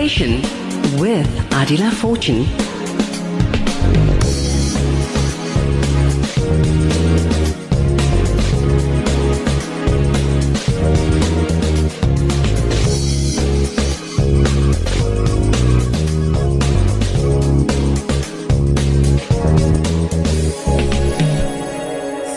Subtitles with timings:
[0.00, 0.40] conversation
[0.98, 2.46] with Adila Fortune.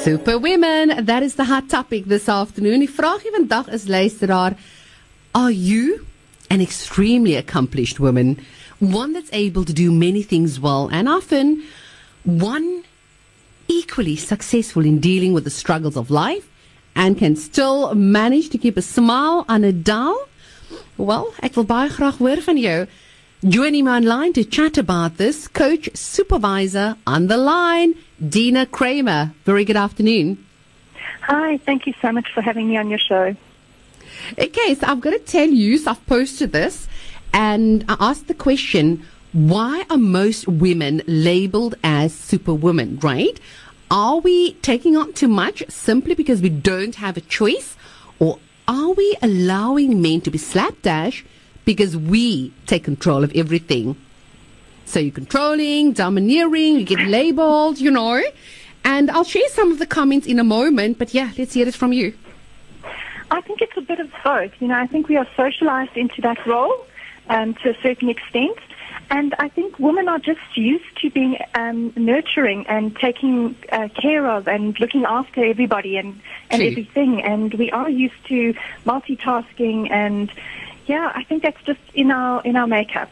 [0.03, 2.79] Super women, that is the hot topic this afternoon.
[2.79, 4.57] Die vraag vandag is luisteraar,
[5.31, 6.05] are you
[6.49, 8.39] an extremely accomplished woman,
[8.79, 11.63] one that's able to do many things well and often
[12.23, 12.83] one
[13.67, 16.49] equally successful in dealing with the struggles of life
[16.95, 20.27] and can still manage to keep a smile on a dial?
[20.97, 22.85] Well, ek wil baie graag hoor van jou.
[23.43, 29.33] Joining me online to chat about this, coach supervisor on the line, Dina Cramer.
[29.43, 30.37] Very good afternoon.
[31.23, 33.35] Hi, thank you so much for having me on your show.
[34.37, 36.87] Okay, so I'm going to tell you, so I've posted this,
[37.33, 43.39] and I asked the question, why are most women labeled as superwomen, right?
[43.89, 47.75] Are we taking on too much simply because we don't have a choice?
[48.19, 51.25] Or are we allowing men to be slapdash
[51.65, 53.95] because we take control of everything?
[54.85, 58.21] So you're controlling, domineering, you get labeled, you know.
[58.85, 61.73] And I'll share some of the comments in a moment, but yeah, let's hear it
[61.73, 62.13] from you.
[63.33, 64.51] I think it's a bit of both.
[64.59, 66.85] You know, I think we are socialized into that role
[67.29, 68.59] um, to a certain extent.
[69.09, 74.27] And I think women are just used to being um, nurturing and taking uh, care
[74.27, 76.21] of and looking after everybody and,
[76.51, 77.23] and everything.
[77.23, 78.53] And we are used to
[78.85, 80.31] multitasking and
[80.85, 83.11] yeah, I think that's just in our in our makeup.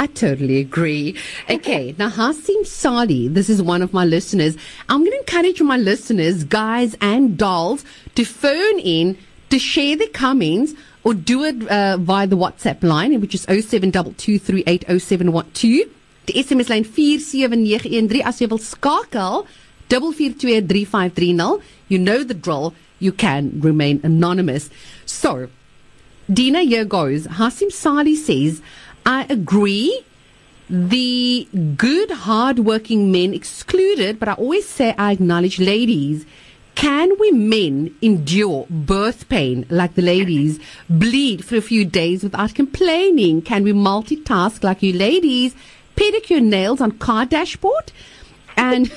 [0.00, 1.16] I totally agree.
[1.50, 4.56] Okay, now Hasim Sali, this is one of my listeners.
[4.88, 7.84] I'm going to encourage my listeners, guys and dolls,
[8.14, 9.18] to phone in
[9.50, 10.72] to share their comments
[11.04, 15.90] or do it uh, via the WhatsApp line, which is 0722380712.
[16.26, 19.46] Die SMS lyn 47913 as jy wil skakel
[19.90, 21.60] 442350.
[21.88, 22.72] You know the drill.
[23.00, 24.70] You can remain anonymous.
[25.04, 25.50] So,
[26.32, 27.26] Dina, here goes.
[27.26, 28.62] Hasim Sali says,
[29.04, 30.04] I agree.
[30.68, 36.24] The good, hard-working men excluded, but I always say I acknowledge ladies.
[36.76, 42.54] Can we men endure birth pain like the ladies, bleed for a few days without
[42.54, 43.42] complaining?
[43.42, 45.54] Can we multitask like you ladies,
[45.96, 47.92] pedicure nails on car dashboard?
[48.60, 48.92] and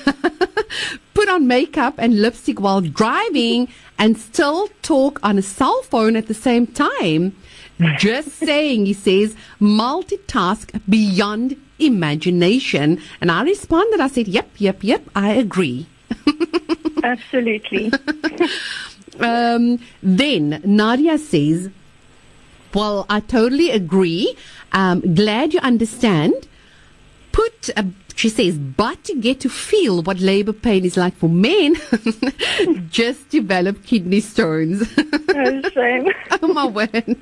[1.14, 6.26] put on makeup and lipstick while driving and still talk on a cell phone at
[6.26, 7.34] the same time.
[7.98, 13.00] Just saying, he says, multitask beyond imagination.
[13.20, 15.86] And I responded, I said, yep, yep, yep, I agree.
[17.02, 17.92] Absolutely.
[19.20, 21.70] Um, then Nadia says,
[22.74, 24.36] well, I totally agree.
[24.72, 26.48] Um, glad you understand.
[27.32, 27.86] Put, a,
[28.16, 31.74] she says, but to get to feel what labor pain is like for men,
[32.90, 34.82] just develop kidney stones.
[35.28, 36.08] no shame.
[36.42, 37.16] oh my word.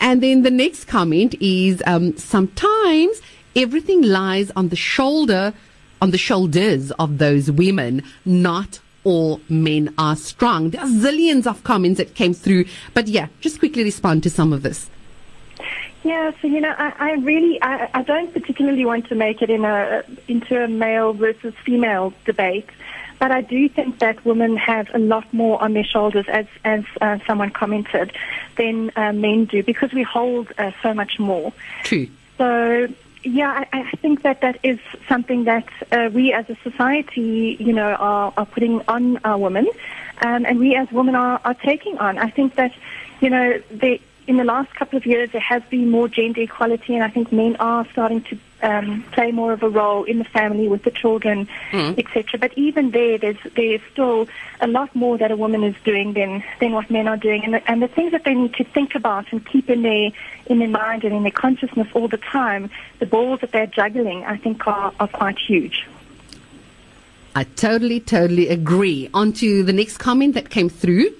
[0.00, 3.20] and then the next comment is um, sometimes
[3.56, 5.54] everything lies on the shoulder,
[6.02, 10.70] on the shoulders of those women, not all men are strong.
[10.70, 14.52] There are zillions of comments that came through, but yeah, just quickly respond to some
[14.52, 14.90] of this.
[16.04, 19.50] Yeah, so you know, I, I really, I, I don't particularly want to make it
[19.50, 22.68] in a into a male versus female debate,
[23.18, 26.84] but I do think that women have a lot more on their shoulders, as as
[27.00, 28.12] uh, someone commented,
[28.56, 31.52] than uh, men do because we hold uh, so much more.
[31.82, 32.08] True.
[32.38, 32.88] So
[33.24, 37.72] yeah, I, I think that that is something that uh, we as a society, you
[37.72, 39.68] know, are, are putting on our women,
[40.22, 42.18] um, and we as women are, are taking on.
[42.18, 42.72] I think that,
[43.20, 46.94] you know, they, in the last couple of years there has been more gender equality,
[46.94, 50.24] and I think men are starting to um, play more of a role in the
[50.24, 51.98] family with the children, Mm.
[51.98, 52.38] etc.
[52.38, 54.28] But even there, there's there's still
[54.60, 57.54] a lot more that a woman is doing than than what men are doing, and
[57.54, 60.10] the, and the things that they need to think about and keep in their
[60.46, 64.24] in their mind and in their consciousness all the time, the balls that they're juggling,
[64.24, 65.86] I think are, are quite huge.
[67.34, 69.08] I totally, totally agree.
[69.14, 71.14] On to the next comment that came through.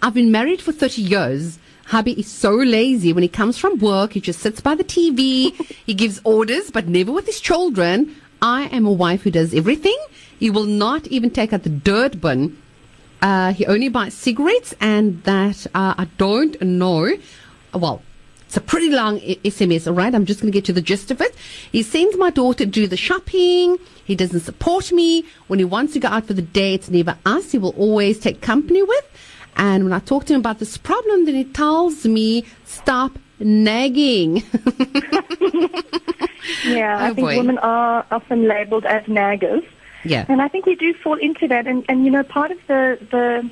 [0.00, 1.58] I've been married for 30 years.
[1.88, 3.14] Hubby is so lazy.
[3.14, 5.54] When he comes from work, he just sits by the TV.
[5.86, 8.14] he gives orders, but never with his children.
[8.42, 9.98] I am a wife who does everything.
[10.38, 12.58] He will not even take out the dirt bin.
[13.22, 17.16] Uh, he only buys cigarettes, and that uh, I don't know.
[17.72, 18.02] Well,
[18.46, 20.14] it's a pretty long SMS, all right?
[20.14, 21.34] I'm just going to get to the gist of it.
[21.72, 23.78] He sends my daughter to do the shopping.
[24.04, 25.24] He doesn't support me.
[25.46, 27.52] When he wants to go out for the day, it's never us.
[27.52, 29.04] He will always take company with.
[29.58, 34.42] And when I talk to him about this problem, then he tells me, stop nagging.
[36.64, 37.36] Yeah, I Oh, think boy.
[37.36, 39.64] women are often labeled as naggers.
[40.04, 40.24] yeah.
[40.28, 41.66] And I think we do fall into that.
[41.66, 43.48] And, and you know, part of the, the,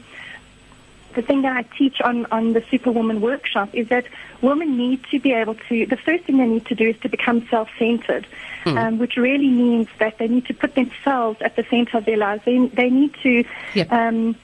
[1.15, 4.07] the thing that I teach on, on the Superwoman workshop is that
[4.43, 7.09] women need to be able to, the first thing they need to do is to
[7.09, 8.27] become self-centered,
[8.65, 12.17] um, which really means that they need to put themselves at the center of their
[12.17, 12.45] lives.
[12.45, 13.45] They, they need to
[13.75, 13.93] Yep.
[13.93, 14.37] um,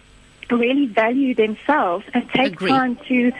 [0.56, 2.70] really value themselves and take Agree.
[2.70, 3.32] time to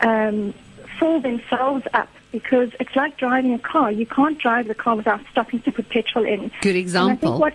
[0.00, 0.54] um,
[0.98, 3.90] fill themselves up because it's like driving a car.
[3.90, 6.50] You can't drive the car without stopping to put petrol in.
[6.60, 7.30] Good And I example.
[7.30, 7.54] think what,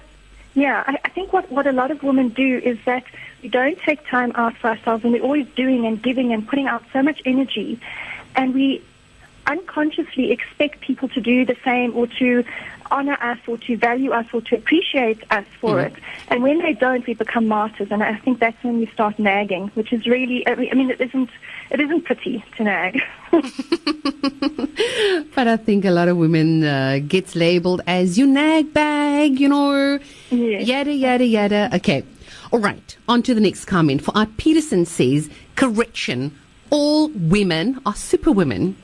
[0.55, 3.03] yeah, I, I think what, what a lot of women do is that
[3.41, 6.67] we don't take time out for ourselves and we're always doing and giving and putting
[6.67, 7.79] out so much energy.
[8.35, 8.83] And we
[9.47, 12.43] unconsciously expect people to do the same or to
[12.91, 15.85] honor us or to value us or to appreciate us for Mm.
[15.87, 15.93] it.
[16.27, 17.89] And when they don't, we become martyrs.
[17.91, 21.29] And I think that's when we start nagging, which is really, I mean, it isn't,
[21.71, 23.01] it isn't pretty to nag.
[25.35, 29.49] But I think a lot of women uh, gets labeled as you nag bag, you
[29.49, 29.99] know,
[30.29, 30.67] Yes.
[30.67, 31.69] yada yada yada.
[31.73, 32.03] Okay,
[32.51, 32.95] all right.
[33.07, 34.03] On to the next comment.
[34.03, 36.37] For Art Peterson says, correction:
[36.69, 38.75] all women are superwomen.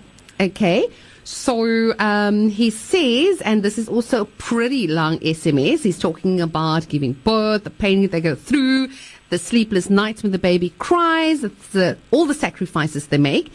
[0.42, 0.88] Okay,
[1.26, 5.82] so um, he says, and this is also a pretty long SMS.
[5.82, 8.90] He's talking about giving birth, the pain they go through,
[9.30, 13.52] the sleepless nights when the baby cries, the, all the sacrifices they make.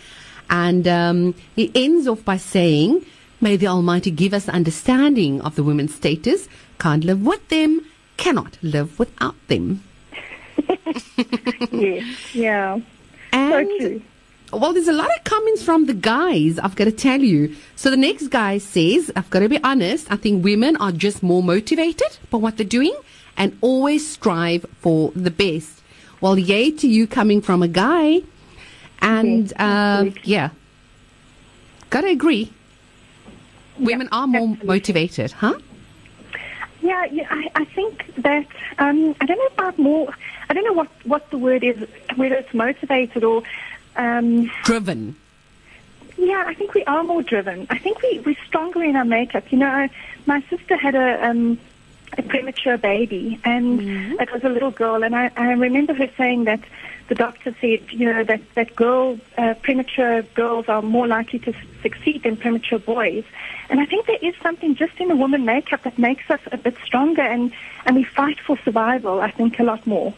[0.51, 3.05] And um, he ends off by saying,
[3.41, 6.49] May the Almighty give us understanding of the women's status.
[6.79, 7.85] Can't live with them,
[8.17, 9.83] cannot live without them.
[11.73, 12.79] yes, yeah.
[13.33, 14.03] And true.
[14.57, 17.55] Well, there's a lot of comments from the guys, I've got to tell you.
[17.77, 21.23] So the next guy says, I've got to be honest, I think women are just
[21.23, 22.95] more motivated by what they're doing
[23.37, 25.83] and always strive for the best.
[26.21, 28.23] Well, yay to you coming from a guy.
[29.01, 30.51] And um, yeah,
[31.91, 32.53] gotta agree.
[33.79, 34.67] Women are more absolutely.
[34.67, 35.59] motivated, huh?
[36.81, 38.47] Yeah, yeah I, I think that
[38.79, 40.15] um, I don't know about more.
[40.49, 41.77] I don't know what what the word is,
[42.17, 43.43] whether it's motivated or.
[43.97, 45.17] Um, Driven.
[46.17, 47.67] yeah, I think we are more driven.
[47.71, 49.51] I think we we're stronger in our makeup.
[49.51, 49.91] You know, I,
[50.27, 51.59] my sister had a um,
[52.19, 53.81] a premature baby, and
[54.21, 56.61] it was a little girl, and I, I remember her saying that
[57.09, 61.53] the doctor said, you know, that that girl uh, premature girls are more likely to
[61.83, 63.25] succeed than premature boys.
[63.69, 66.57] And I think there is something just in the woman makeup that makes us a
[66.57, 67.53] bit stronger, and
[67.87, 69.21] and we fight for survival.
[69.21, 70.15] I think a lot more.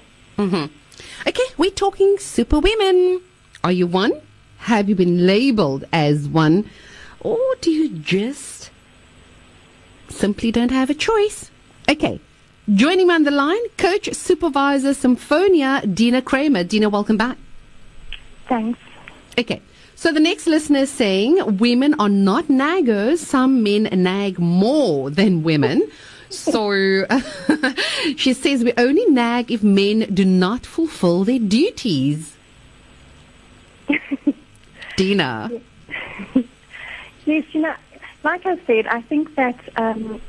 [1.27, 3.21] Okay, we're talking super women.
[3.67, 4.13] Are you one?
[4.59, 6.71] Have you been labeled as one?
[7.19, 8.71] Or do you just
[10.09, 11.51] simply don't have a choice?
[11.89, 12.21] Okay,
[12.73, 16.63] joining me on the line, Coach Supervisor Symphonia, Dina Cramer.
[16.63, 17.39] Dina, welcome back.
[18.49, 18.79] Thanks.
[19.37, 19.61] Okay.
[19.97, 23.19] So the next listener is saying women are not naggers.
[23.19, 25.91] Some men nag more than women.
[26.31, 27.05] So
[28.17, 32.36] she says we only nag if men do not fulfill their duties.
[34.97, 35.51] Dina.
[37.25, 37.75] Yes, you know,
[38.23, 40.21] like I said, I think that um,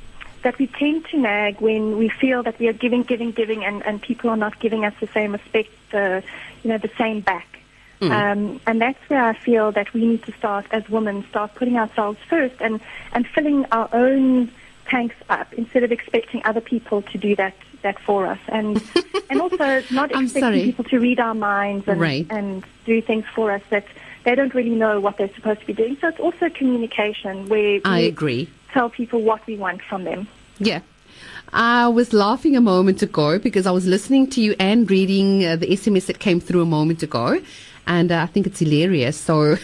[0.44, 3.86] that we tend to nag when we feel that we are giving, giving, giving, and,
[3.86, 6.24] and people are not giving us the same respect, the
[6.64, 7.58] you know, the same back.
[8.12, 11.78] Um, and that's where I feel that we need to start as women, start putting
[11.78, 12.80] ourselves first and,
[13.12, 14.52] and filling our own
[14.88, 17.54] tanks up instead of expecting other people to do that,
[17.84, 18.40] that for us.
[18.48, 18.82] And,
[19.30, 20.64] and also not expecting sorry.
[20.64, 22.26] people to read our minds and, Right.
[22.30, 23.86] and do things for us that
[24.24, 25.98] they don't really know what they're supposed to be doing.
[26.02, 28.50] So it's also communication where I we agree.
[28.74, 30.28] tell people what we want from them.
[30.60, 30.82] Yeah.
[31.54, 35.56] I was laughing a moment ago because I was listening to you and reading uh,
[35.56, 37.40] the SMS that came through a moment ago,
[37.88, 39.16] and uh, I think it's hilarious.
[39.16, 39.56] So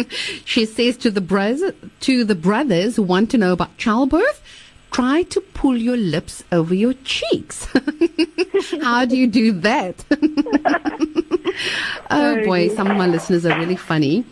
[0.44, 4.40] she says to the brothers, to the brothers who want to know about childbirth,
[4.92, 7.66] try to pull your lips over your cheeks.
[8.82, 10.04] How do you do that?
[12.10, 14.24] oh boy, some of my listeners are really funny.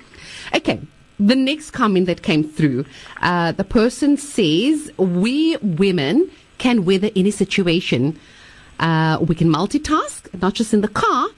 [0.55, 0.81] Okay.
[1.19, 2.87] The next comment that came through,
[3.21, 8.19] uh, the person says, We women can weather any situation.
[8.79, 11.29] Uh, we can multitask, not just in the car,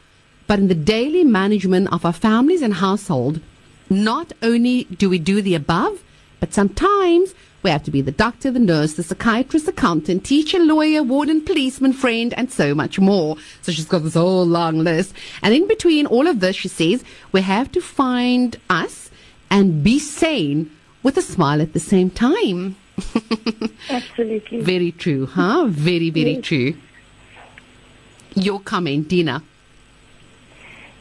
[0.47, 3.41] but in the daily management of our families and household.
[3.91, 6.05] Not only do we do the above,
[6.39, 11.03] but sometimes we have to be the doctor, the nurse, the psychiatrist, accountant, teacher, lawyer,
[11.03, 13.37] warden, policeman, friend, and so much more.
[13.63, 15.15] So she's got this whole long list.
[15.43, 19.11] And in between all of this, she says, we have to find us
[19.51, 20.71] and be sane
[21.03, 22.77] with a smile at the same time.
[23.91, 24.61] Absolutely.
[24.63, 25.67] Very true, huh?
[25.69, 26.45] Very, very Yes.
[26.45, 26.75] true.
[28.35, 29.43] Your comment, Dina.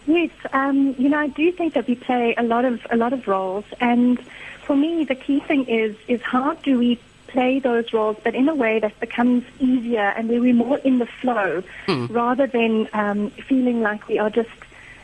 [0.08, 3.13] Yes, um, you know, I do think that we play a lot of a lot
[3.13, 4.20] of roles, and
[4.65, 8.50] for me, the key thing is is how do we play those roles, but in
[8.50, 11.63] a way that becomes easier and where we're more in the flow,
[12.10, 14.50] rather than um, feeling like we are just,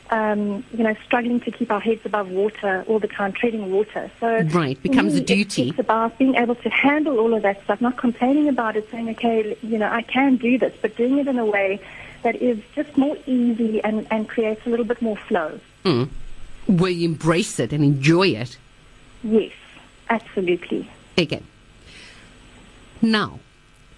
[0.09, 4.11] um, you know, struggling to keep our heads above water all the time, treading water.
[4.19, 5.69] So Right, becomes a me, it's- duty.
[5.69, 9.09] It's about being able to handle all of that stuff, not complaining about it, saying,
[9.11, 11.79] okay, you know, I can do this, but doing it in a way
[12.23, 15.59] that is just more easy and, and creates a little bit more flow.
[16.67, 18.57] Where you embrace it and enjoy it.
[19.23, 19.51] Yes,
[20.09, 20.89] absolutely.
[21.17, 21.41] Okay.
[23.01, 23.39] Now,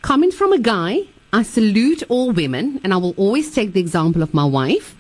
[0.02, 1.02] coming from a guy.
[1.32, 4.96] I salute all women, and I will always take the example of my wife.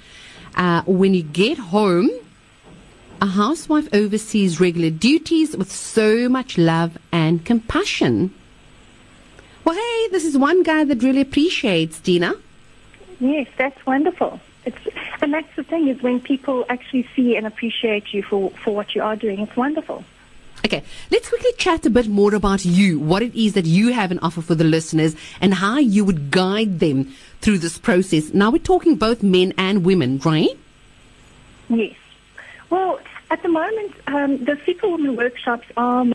[0.55, 2.09] Uh, when you get home,
[3.19, 8.31] a housewife oversees regular duties with so much love and compassion.
[9.65, 12.35] Well, hey, this is one guy that really appreciates Dina.
[13.19, 14.39] Yes, that's wonderful.
[14.69, 18.75] It's, and that's the thing is when people actually see and appreciate you for, for
[18.75, 20.03] what you are doing, it's wonderful.
[20.65, 24.11] Okay, let's quickly chat a bit more about you, what it is that you have
[24.11, 28.33] an offer for the listeners, and how you would guide them through this process.
[28.33, 30.57] Now, we're talking both men and women, right?
[31.69, 31.95] Yes.
[32.69, 32.99] Well,
[33.31, 36.05] at the moment, um, the Superwoman workshops are,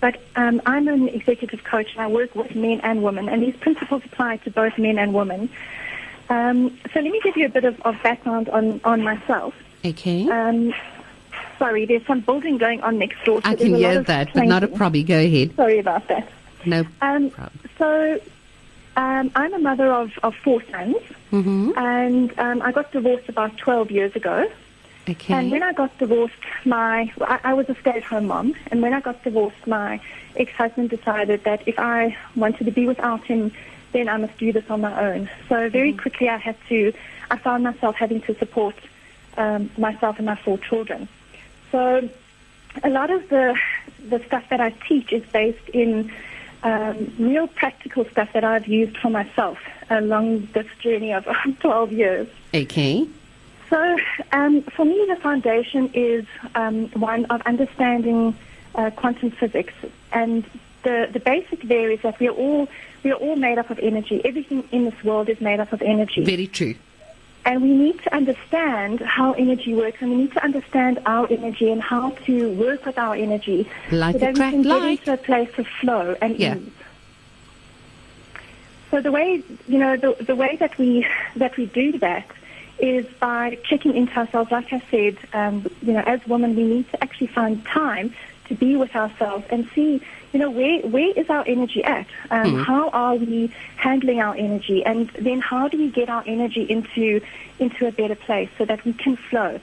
[0.00, 3.56] but um, I'm an executive coach and I work with men and women, and these
[3.56, 5.48] principles apply to both men and women.
[6.30, 9.54] Um, so let me give you a bit of, of background on, on myself.
[9.84, 10.28] Okay.
[10.30, 10.72] Um,
[11.58, 13.42] sorry, there's some building going on next door.
[13.42, 15.04] So I can hear that, but not a problem.
[15.04, 15.54] Go ahead.
[15.56, 16.28] Sorry about that.
[16.64, 17.60] No Um, problem.
[17.76, 18.20] so
[18.96, 20.96] um, I'm a mother of, of four sons,
[21.32, 21.72] Mm-hmm.
[21.76, 24.46] and um, I got divorced about 12 years ago.
[25.08, 25.34] Okay.
[25.34, 26.34] And when I got divorced,
[26.64, 30.00] my I, I was a stay-at-home mom, and when I got divorced, my
[30.36, 33.52] ex-husband decided that if I wanted to be without him,
[33.92, 35.28] then I must do this on my own.
[35.48, 36.92] So very quickly, I had to.
[37.30, 38.74] I found myself having to support
[39.36, 41.08] um, myself and my four children.
[41.70, 42.08] So
[42.82, 43.58] a lot of the
[44.08, 46.12] the stuff that I teach is based in
[46.62, 49.58] um, real practical stuff that I've used for myself
[49.90, 51.28] along this journey of
[51.60, 52.28] 12 years.
[52.54, 53.06] okay.
[53.74, 53.98] So,
[54.30, 58.36] um, for me, the foundation is um, one of understanding
[58.76, 59.74] uh, quantum physics,
[60.12, 60.44] and
[60.84, 62.68] the the basic there is that we are all
[63.02, 64.20] we are all made up of energy.
[64.24, 66.76] Everything in this world is made up of energy, Very true.
[67.44, 71.68] and we need to understand how energy works, and we need to understand our energy
[71.72, 75.00] and how to work with our energy Like so a that we can get light.
[75.00, 76.58] into a place of flow and Yeah.
[76.58, 76.70] ease.
[78.92, 81.04] So the way you know the the way that we
[81.34, 82.26] that we do that
[82.78, 84.50] is by checking into ourselves.
[84.50, 88.14] Like I said, um, you know, as women, we need to actually find time
[88.48, 90.02] to be with ourselves and see,
[90.32, 92.06] you know, where where is our energy at?
[92.30, 96.62] Um, How are we handling our energy, and then how do we get our energy
[96.62, 97.20] into
[97.58, 99.60] into a better place so that we can flow?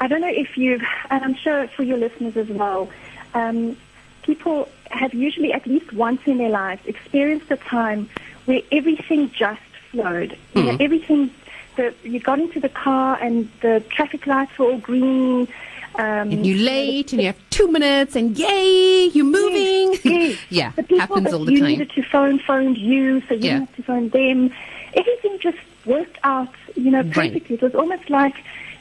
[0.00, 2.88] I don't know if you've, and I'm sure for your listeners as well.
[3.34, 3.76] Um,
[4.22, 8.08] people have usually at least once in their lives experienced a time
[8.46, 10.36] where everything just flowed.
[10.54, 11.30] You know, everything.
[11.76, 15.48] The, you got into the car and the traffic lights were all green.
[15.96, 19.92] Um, And you're late and you have two minutes and yay, you're moving.
[19.92, 20.38] Yes, yes.
[20.50, 21.70] yeah, the people happens all the you time.
[21.70, 23.58] You needed to phone phoned you, so you Yeah.
[23.60, 24.52] have to phone them.
[24.94, 27.32] Everything just worked out, you know, Right.
[27.32, 27.56] perfectly.
[27.56, 28.34] It was almost like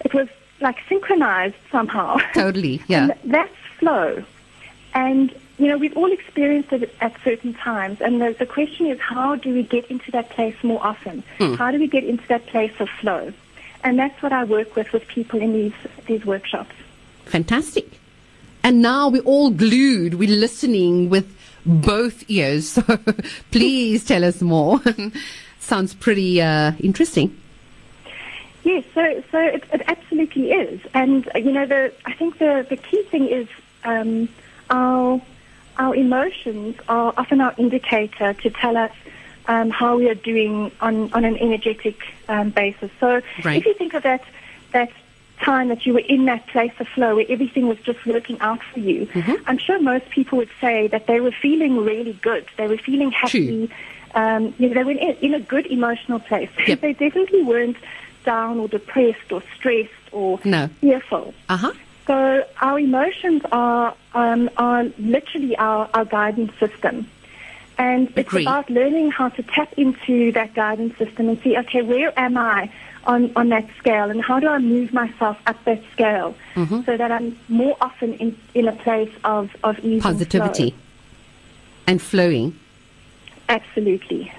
[0.05, 0.27] it was
[0.59, 2.17] like synchronized somehow.
[2.33, 3.09] Totally, yeah.
[3.09, 4.23] And that's flow.
[4.93, 8.01] And, you know, we've all experienced it at certain times.
[8.01, 11.23] And the, the question is, how do we get into that place more often?
[11.37, 11.55] Hmm.
[11.55, 13.33] How do we get into that place of flow?
[13.83, 15.73] And that's what I work with with people in these,
[16.05, 16.75] these workshops.
[17.25, 17.99] Fantastic.
[18.63, 20.15] And now we're all glued.
[20.15, 21.35] We're listening with
[21.65, 22.79] both ears.
[22.83, 22.97] So
[23.51, 24.81] please tell us more.
[25.59, 27.39] Sounds pretty uh, interesting.
[28.63, 32.77] Yes, so so it, it absolutely is, and you know the I think the the
[32.77, 33.47] key thing is
[33.83, 34.29] um,
[34.69, 35.21] our
[35.77, 38.91] our emotions are often our indicator to tell us
[39.47, 41.97] um, how we are doing on on an energetic
[42.29, 42.91] um, basis.
[42.99, 43.57] So Right.
[43.57, 44.23] if you think of that
[44.71, 44.91] that
[45.41, 48.61] time that you were in that place of flow where everything was just working out
[48.63, 49.07] for you,
[49.45, 52.45] I'm sure most people would say that they were feeling really good.
[52.57, 53.69] They were feeling happy.
[54.15, 56.49] Um, you know, they were in, in a good emotional place.
[56.67, 56.81] Yep.
[56.85, 57.77] they definitely weren't
[58.23, 60.67] down or depressed or stressed or No.
[60.79, 61.33] fearful.
[61.49, 61.73] Uh huh.
[62.07, 67.09] So our emotions are um, are literally our, our guidance system.
[67.77, 68.43] And it's Agree.
[68.43, 72.69] about learning how to tap into that guidance system and see, okay, where am I
[73.05, 76.81] on, on that scale and how do I move myself up that scale Mm-hmm.
[76.83, 80.79] so that I'm more often in, in a place of, of ease and Positivity flow.
[81.87, 82.59] and flowing.
[83.49, 84.31] Absolutely.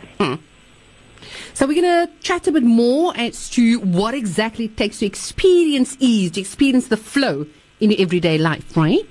[1.53, 5.07] So we're going to chat a bit more as to what exactly it takes to
[5.07, 7.47] experience ease, to experience the flow
[7.81, 9.07] in your everyday life, right?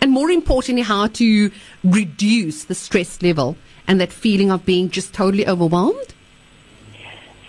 [0.00, 1.50] And more importantly, how to
[1.82, 3.56] reduce the stress level
[3.86, 6.14] and that feeling of being just totally overwhelmed.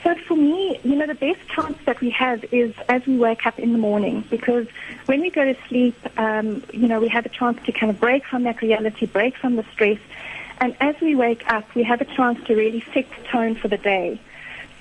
[0.04, 3.46] So for me, you know, the best chance that we have is as we wake
[3.46, 4.66] up in the morning because
[5.06, 8.00] when we go to sleep, um, you know, we have a chance to kind of
[8.00, 10.00] break from that reality, break from the stress.
[10.60, 13.68] And as we wake up, we have a chance to really set the tone for
[13.68, 14.20] the day.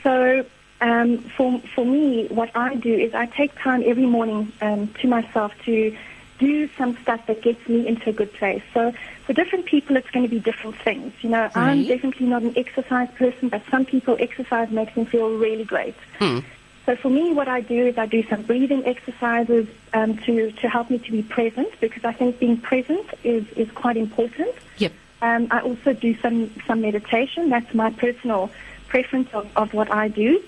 [0.03, 0.45] So
[0.81, 5.09] um, for, for me, what I do is I take time every morning um, to
[5.09, 5.97] myself to
[6.39, 8.63] do some stuff that gets me into a good place.
[8.73, 8.93] So
[9.27, 11.13] for different people, it's going to be different things.
[11.21, 15.37] You know, I'm definitely not an exercise person, but some people exercise makes them feel
[15.37, 15.97] really great.
[16.19, 16.41] Hmm.
[16.87, 20.69] So for me, what I do is I do some breathing exercises um, to, to
[20.69, 24.55] help me to be present because I think being present is, is quite important.
[24.79, 24.93] Yep.
[25.21, 27.49] Um, I also do some, some meditation.
[27.51, 28.51] That's my personal
[28.89, 30.43] preference of, of what I do.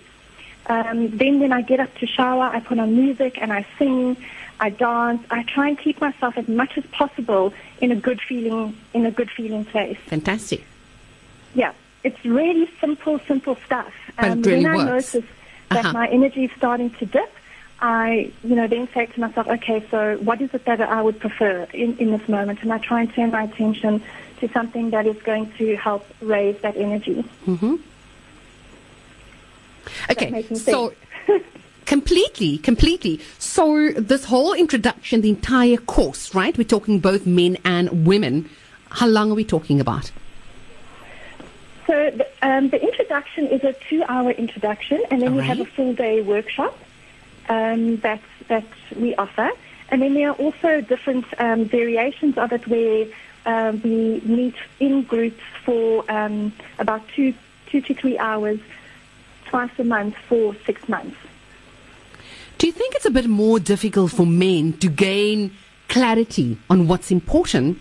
[0.67, 4.17] Um, then when I get up to shower, I put on music and I sing,
[4.61, 5.23] I dance.
[5.31, 9.11] I try and keep myself as much as possible in a good feeling in a
[9.11, 9.99] good feeling place.
[10.07, 10.65] Fantastic.
[11.55, 11.73] Yeah,
[12.05, 13.93] it's really simple, simple stuff.
[14.17, 15.15] But it really when I works.
[15.15, 15.31] notice
[15.71, 15.93] that Uh-huh.
[15.93, 17.33] my energy is starting to dip,
[17.81, 21.19] I, you know, then say to myself, okay, so what is it that I would
[21.19, 22.63] prefer in, in this moment?
[22.63, 24.03] And I try and turn my attention
[24.41, 27.25] to something that is going to help raise that energy.
[30.11, 30.43] Okay.
[30.55, 30.93] So
[31.87, 33.21] completely, completely.
[33.39, 36.57] So this whole introduction, the entire course, right?
[36.57, 38.49] We're talking both men and women.
[38.91, 40.11] How long are we talking about?
[41.87, 46.21] So the, um, the introduction is a two-hour introduction, and then we have a full-day
[46.21, 46.77] workshop
[47.49, 48.65] um, that that
[48.97, 49.51] we offer,
[49.91, 53.07] and then there are also different um, variations of it where
[53.47, 57.35] um, we meet in groups for um, about two
[57.67, 58.61] two to three hours
[59.47, 61.17] twice a month for six months.
[62.59, 65.53] Do you think it's a bit more difficult for men to gain
[65.89, 67.79] clarity on what's important?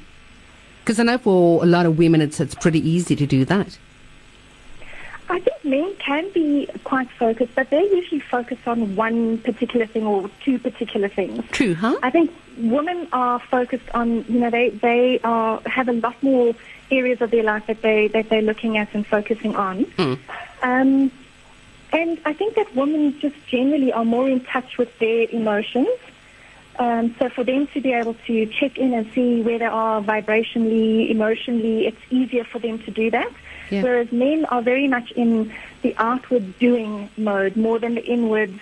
[0.80, 3.78] Because I know for a lot of women, it's it's pretty easy to do that.
[5.30, 10.06] I think men can be quite focused, but they usually focus on one particular thing
[10.06, 11.46] or two particular things.
[11.52, 11.98] True, huh?
[12.02, 16.56] I think women are focused on, you know, they, they are, have a lot more
[16.90, 19.86] areas of their life that, they, that they're looking at and focusing on.
[20.64, 21.12] Um,
[21.92, 25.88] and I think that women just generally are more in touch with their emotions.
[26.80, 30.02] Um, so for them to be able to check in and see where they are
[30.02, 33.30] vibrationally, emotionally, it's easier for them to do that.
[33.70, 33.84] Yeah.
[33.84, 38.58] Whereas men are very much in the outward doing mode more than the inward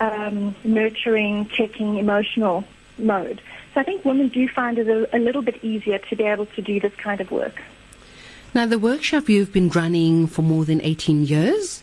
[0.00, 2.64] um, nurturing, checking, emotional
[2.96, 3.40] mode.
[3.74, 6.46] So I think women do find it a, a little bit easier to be able
[6.46, 7.62] to do this kind of work.
[8.54, 11.82] Now, the workshop you've been running for more than 18 years,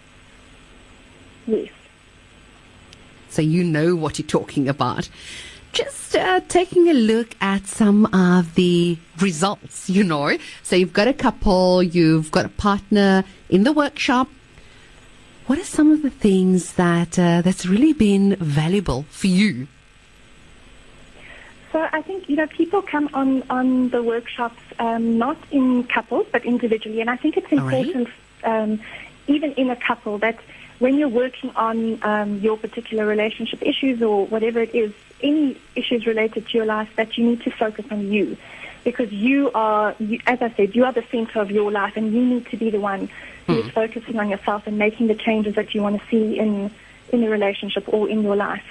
[1.46, 1.70] Yes.
[3.30, 5.08] so you know what you're talking about.
[5.76, 10.38] Just uh, taking a look at some of the results, you know.
[10.64, 14.30] So you've got a couple, you've got a partner in the workshop.
[15.48, 19.68] What are some of the things that uh, that's really been valuable for you?
[21.74, 26.26] So I think you know people come on on the workshops um, not in couples
[26.32, 27.86] but individually, and I think it's All right.
[27.86, 28.08] important
[28.46, 28.80] um,
[29.28, 30.40] even in a couple that
[30.80, 36.06] when you're working on um, your particular relationship issues or whatever it is, any issues
[36.06, 38.38] related to your life, that you need to focus on you,
[38.84, 42.14] because you are, you, as I said, you are the center of your life, and
[42.14, 43.10] you need to be the one
[43.48, 46.72] who is focusing on yourself and making the changes that you want to see in
[47.14, 48.64] in a relationship or in your life.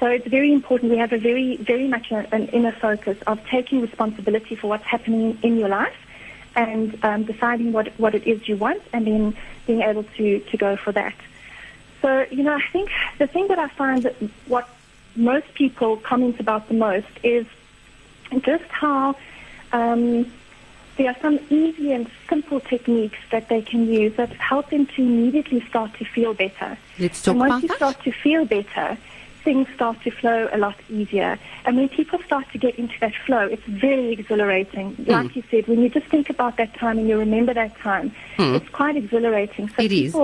[0.00, 0.90] So it's very important.
[0.90, 5.38] We have a very, very much an inner focus of taking responsibility for what's happening
[5.42, 5.96] in your life
[6.54, 10.56] and um, deciding what, what it is you want and then being able to, to
[10.56, 11.14] go for that.
[12.02, 14.68] So, you know, I think the thing that I find that what
[15.16, 17.46] most people comment about the most is
[18.40, 19.16] just how
[19.72, 20.30] um,
[20.96, 25.02] there are some easy and simple techniques that they can use that help them to
[25.02, 26.78] immediately start to feel better.
[26.98, 27.76] Let's talk and once about you that.
[27.76, 28.98] start to feel better,
[29.44, 31.38] things start to flow a lot easier.
[31.64, 34.94] And when people start to get into that flow, it's very exhilarating.
[34.94, 35.10] Hmm.
[35.10, 38.12] Like you said, when you just think about that time and you remember that time,
[38.38, 39.68] it's quite exhilarating.
[39.68, 39.82] So.
[39.82, 40.14] It is.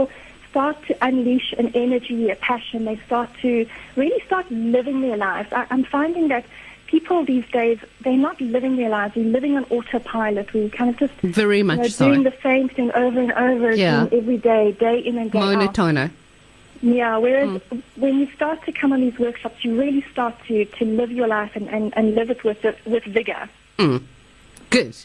[0.53, 2.85] Start to unleash an energy, a passion.
[2.85, 5.53] They start to really start living their lives.
[5.53, 6.45] I, I'm finding that
[6.87, 9.17] people these days, they're not living their lives.
[9.17, 10.53] We're living on autopilot.
[10.53, 12.07] We kind of just Very you much know, so.
[12.09, 14.05] doing the same thing over and over Yeah.
[14.05, 15.59] again every day, day in and day out.
[15.75, 16.11] Monotono.
[16.83, 17.79] Yeah, whereas Hmm.
[17.97, 21.29] when you start to come on these workshops, you really start to, to live your
[21.29, 23.49] life and, and, and live it with, with vigor.
[24.71, 24.97] Good.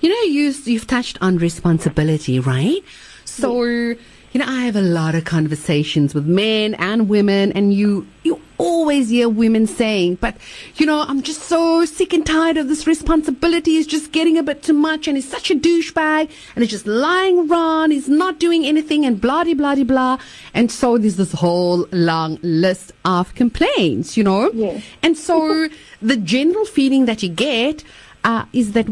[0.00, 2.82] You know, you, you've touched on responsibility, right?
[3.24, 3.94] So
[4.32, 8.40] You know, I have a lot of conversations with men and women, and you you
[8.58, 10.36] always hear women saying, "But
[10.76, 13.78] you know, I'm just so sick and tired of this responsibility.
[13.78, 16.86] It's just getting a bit too much, and he's such a douchebag, and he's just
[16.86, 17.92] lying around.
[17.92, 20.18] He's not doing anything, and blah blah blah blah."
[20.52, 24.50] And so there's this whole long list of complaints, you know.
[24.52, 24.82] Yes.
[25.02, 25.68] And so
[26.02, 27.84] the general feeling that you get
[28.24, 28.86] uh, is that,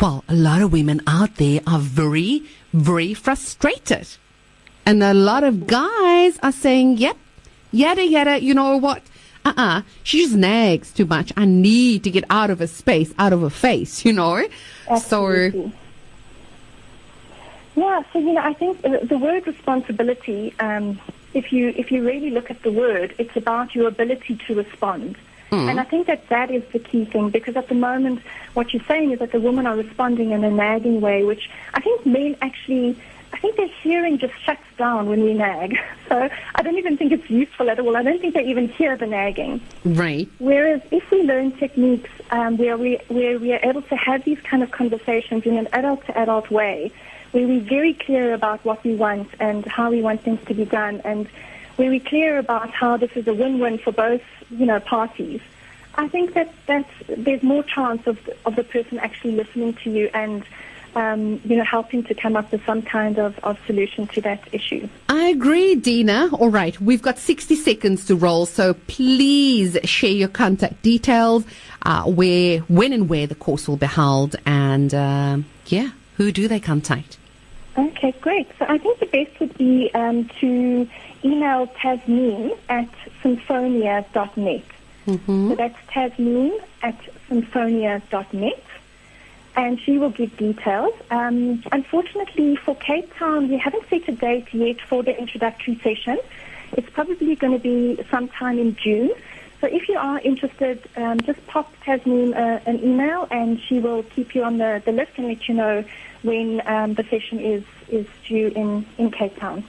[0.00, 4.06] well, a lot of women out there are very, very frustrated.
[4.90, 7.16] And a lot of guys are saying, yep,
[7.70, 9.02] yada yada, you know what?
[9.44, 11.32] Uh uh she just nags too much.
[11.36, 14.48] I need to get out of her space, out of her face, you know?
[14.98, 15.28] So,
[17.76, 20.54] Yeah, so you know, I think the the word responsibility.
[20.58, 20.98] Um,
[21.34, 25.16] if you if you really look at the word, it's about your ability to respond.
[25.52, 28.22] And I think that that is the key thing because at the moment,
[28.54, 31.80] what you're saying is that the women are responding in a nagging way, which I
[31.80, 32.96] think men actually.
[33.40, 35.78] I think their hearing just shuts down when we nag.
[36.10, 37.96] So I don't even think it's useful at all.
[37.96, 39.60] I don't think they even hear the nagging.
[39.84, 40.28] right.
[40.40, 44.40] Whereas if we learn techniques um, where, we, where we are able to have these
[44.40, 46.90] kind of conversations in an adult to adult way,
[47.30, 50.64] where we're very clear about what we want and how we want things to be
[50.64, 51.28] done, and
[51.76, 55.40] where we're clear about how this is a win-win for both, you know, parties,
[55.94, 60.10] I think that that's, there's more chance of, of the person actually listening to you
[60.12, 60.44] and,
[60.96, 64.42] um, you know, helping to come up with some kind of, of solution to that
[64.52, 64.88] issue.
[65.08, 66.30] I agree, Dina.
[66.32, 71.44] All right, we've got 60 seconds to roll, so please share your contact details,
[71.82, 76.48] uh, where, when and where the course will be held, and um yeah, who do
[76.48, 77.18] they contact?
[77.78, 78.48] Okay, great.
[78.58, 80.88] So I think the best would be um, to
[81.24, 82.88] email Tasneem at
[83.22, 84.64] symphonia.net.
[85.06, 86.96] So that's Tasneem at
[87.28, 88.64] symphonia.net.
[89.56, 90.94] And she will give details.
[91.10, 96.18] Um, unfortunately, for Cape Town, we haven't set a date yet for the introductory session.
[96.72, 99.10] It's probably going to be sometime in June.
[99.60, 104.02] So if you are interested, um, just pop Tasneem uh, an email and she will
[104.04, 105.84] keep you on the, the list and let you know
[106.22, 109.64] when um, the session is, is due in, in Cape Town.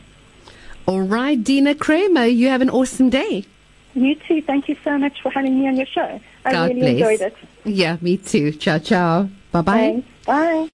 [0.86, 3.46] All right, Dina Cramer, you have an awesome day.
[3.94, 4.42] You too.
[4.42, 6.20] Thank you so much for having me on your show.
[6.46, 6.92] I God really bless.
[6.92, 7.36] enjoyed it.
[7.66, 8.52] Yeah, me too.
[8.54, 9.30] Ciao, ciao.
[9.52, 10.04] Bye bye.
[10.26, 10.68] Bye.